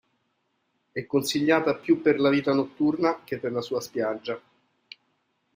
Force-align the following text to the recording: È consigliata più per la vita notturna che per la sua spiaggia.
È 0.91 1.05
consigliata 1.05 1.75
più 1.75 2.01
per 2.01 2.19
la 2.19 2.31
vita 2.31 2.55
notturna 2.55 3.21
che 3.23 3.37
per 3.37 3.51
la 3.51 3.61
sua 3.61 3.81
spiaggia. 3.81 4.41